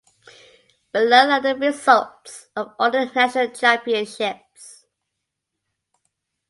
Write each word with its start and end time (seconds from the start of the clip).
Below 0.93 1.29
are 1.29 1.41
the 1.41 1.55
results 1.55 2.47
of 2.55 2.73
all 2.79 2.89
the 2.89 3.05
National 3.05 3.49
Championships. 3.51 4.87